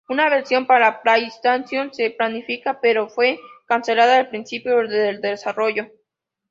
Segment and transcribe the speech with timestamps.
[0.09, 5.91] Una versión para PlayStation se planifica pero fue cancelada al principio del desarrollo.